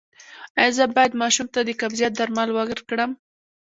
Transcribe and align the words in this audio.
ایا 0.59 0.71
زه 0.77 0.83
باید 0.95 1.19
ماشوم 1.21 1.47
ته 1.53 1.59
د 1.63 1.69
قبضیت 1.81 2.11
درمل 2.15 2.49
ورکړم؟ 2.53 3.11